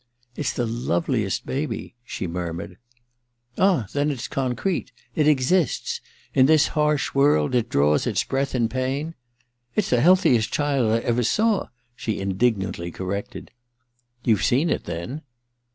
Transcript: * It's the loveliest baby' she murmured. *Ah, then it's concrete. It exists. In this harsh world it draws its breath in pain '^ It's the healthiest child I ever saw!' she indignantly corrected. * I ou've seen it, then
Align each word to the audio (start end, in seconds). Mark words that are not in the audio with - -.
* 0.21 0.35
It's 0.35 0.51
the 0.51 0.65
loveliest 0.65 1.45
baby' 1.45 1.93
she 2.03 2.25
murmured. 2.25 2.79
*Ah, 3.59 3.85
then 3.93 4.09
it's 4.09 4.27
concrete. 4.27 4.91
It 5.13 5.27
exists. 5.27 6.01
In 6.33 6.47
this 6.47 6.69
harsh 6.69 7.13
world 7.13 7.53
it 7.53 7.69
draws 7.69 8.07
its 8.07 8.23
breath 8.23 8.55
in 8.55 8.67
pain 8.67 9.09
'^ 9.09 9.13
It's 9.75 9.91
the 9.91 10.01
healthiest 10.01 10.51
child 10.51 10.89
I 10.91 10.99
ever 11.01 11.21
saw!' 11.21 11.67
she 11.95 12.19
indignantly 12.19 12.89
corrected. 12.89 13.51
* 13.87 14.25
I 14.25 14.31
ou've 14.31 14.43
seen 14.43 14.71
it, 14.71 14.85
then 14.85 15.21